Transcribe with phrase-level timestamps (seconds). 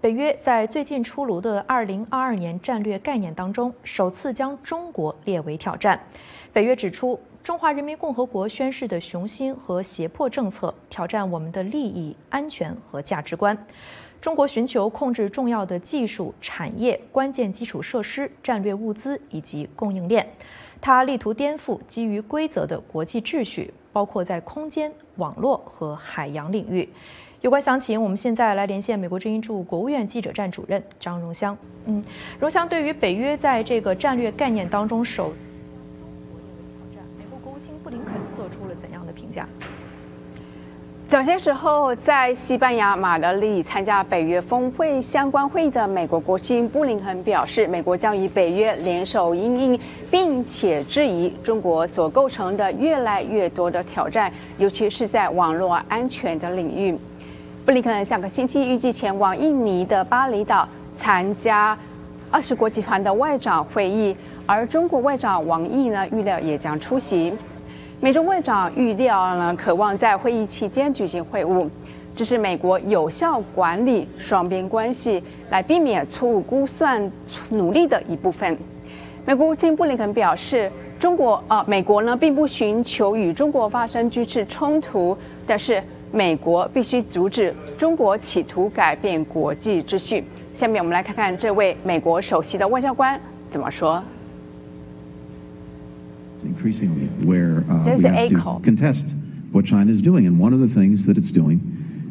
[0.00, 6.00] 北约在最近出炉的2022年战略概念当中，首次将中国列为挑战。
[6.54, 13.54] 北约指出，中华人民共和国宣示的雄心和胁迫政策挑战我们的利益、安全和价值观。
[14.22, 20.26] 中国寻求控制重要的技术产业、关键基础设施、战略物资以及供应链。
[20.80, 26.88] 它力图颠覆基于规则的国际秩序，包括在空间、网络和海洋领域。
[27.40, 31.56] 有关详情，我们现在来连线美国之音驻国务院记者站主任张荣香。
[31.86, 32.04] 嗯，
[32.38, 36.62] 荣香，对于北约在这个战略概念当中首次将中国列为
[36.92, 39.48] 挑战，美国国务卿布林肯做出了怎样的评价？
[41.08, 56.94] 早些时候，在西班牙马德里参加北约峰会相关会议的美国国务卿布林肯表示，美国将与北约联手应应，并且质疑中国所构成的越来越多的挑战，尤其是在网络安全的领域。
[57.62, 61.76] 布林肯下个星期预计前往印尼的巴厘岛参加
[62.30, 67.32] 二十国集团的外长会议，而中国外长王毅呢，预料也将出席。
[68.00, 71.68] 美中外长预料呢，渴望在会议期间举行会晤，
[72.14, 77.10] 这是美国有效管理双边关系、来避免错误估算
[77.50, 78.56] 努力的一部分。
[79.26, 90.23] 美国国务卿布林肯表示，中国啊，美国呢并不寻求与中国发生军事冲突，但是美国必须阻止中国企图改变国际秩序。
[90.53, 94.03] 下面我们来看看这位美国首席的外交官怎么说。
[96.45, 98.59] increasingly where uh, There's we an have echo.
[98.59, 99.15] to contest
[99.51, 100.27] what China is doing.
[100.27, 101.59] And one of the things that it's doing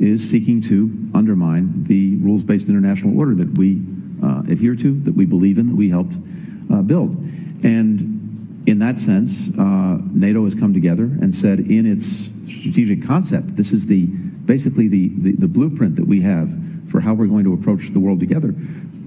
[0.00, 3.82] is seeking to undermine the rules-based international order that we
[4.22, 6.16] uh, adhere to, that we believe in, that we helped
[6.72, 7.16] uh, build.
[7.62, 12.28] And in that sense, uh, NATO has come together and said in its
[12.59, 16.51] strategic concept, this is the basically the, the, blueprint that we have
[16.89, 18.53] for how we're going to approach the world together.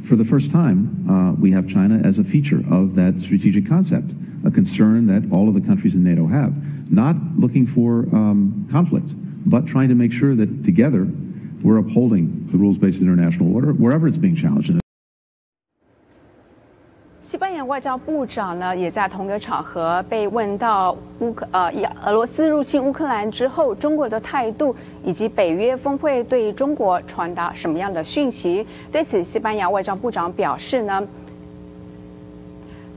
[0.05, 4.13] For the first time, uh, we have China as a feature of that strategic concept,
[4.47, 6.91] a concern that all of the countries in NATO have.
[6.91, 9.15] Not looking for um, conflict,
[9.49, 11.09] but trying to make sure that together
[11.63, 14.84] we're upholding the rules based international order wherever it's being challenged.
[17.25, 21.73] 西班牙外交部长呢，也在同一个场合被问到乌克呃，
[22.05, 28.67] 俄罗斯入侵乌克兰之后，中国的态度以及北约峰会对中国传达什么样的讯息？
[28.93, 31.03] 对此，西班牙外交部长表示呢，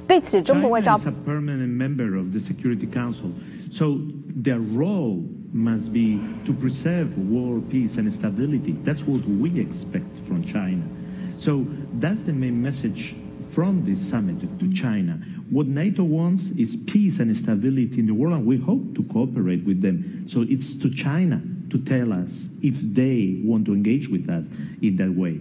[0.06, 3.30] 对此，中国外交 a permanent member of the Security Council,
[3.72, 3.96] so
[4.44, 5.22] their role
[5.56, 8.76] must be to preserve world peace and stability.
[8.84, 10.84] That's what we expect from China.
[11.38, 11.64] So
[12.02, 13.16] that's the main message
[13.57, 15.21] from this summit to China.
[15.51, 19.65] What NATO wants is peace and stability in the world, and we hope to cooperate
[19.67, 20.25] with them.
[20.27, 24.47] So it's to China to tell us if they want to engage with us
[24.81, 25.39] in that way.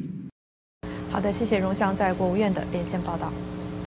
[1.10, 3.32] 好的，谢谢荣祥在国务院的连线报道。